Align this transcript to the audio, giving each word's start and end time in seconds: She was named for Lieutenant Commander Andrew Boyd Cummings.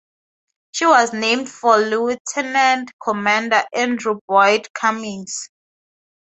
She 0.71 0.87
was 0.87 1.13
named 1.13 1.47
for 1.47 1.77
Lieutenant 1.77 2.91
Commander 3.03 3.63
Andrew 3.71 4.17
Boyd 4.27 4.67
Cummings. 4.73 5.51